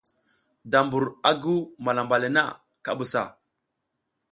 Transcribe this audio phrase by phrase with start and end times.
[0.71, 2.43] Da mbur a guw malamba le na,
[2.85, 3.23] ka busa.